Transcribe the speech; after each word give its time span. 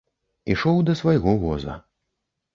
Ішоў 0.53 0.81
да 0.87 0.95
свайго 1.03 1.37
воза. 1.45 1.79